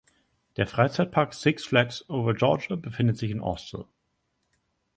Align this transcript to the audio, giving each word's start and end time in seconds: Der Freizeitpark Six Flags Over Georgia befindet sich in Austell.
Der 0.57 0.65
Freizeitpark 0.65 1.31
Six 1.31 1.63
Flags 1.65 2.09
Over 2.09 2.33
Georgia 2.33 2.75
befindet 2.75 3.19
sich 3.19 3.29
in 3.29 3.39
Austell. 3.39 3.85